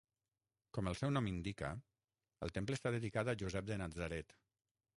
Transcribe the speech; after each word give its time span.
Com 0.77 0.87
el 0.91 0.95
seu 1.01 1.11
nom 1.17 1.27
indica 1.31 1.69
el 2.47 2.55
temple 2.55 2.79
està 2.81 2.93
dedicat 2.99 3.29
a 3.35 3.39
Josep 3.43 3.69
de 3.71 3.79
Natzaret. 3.83 4.35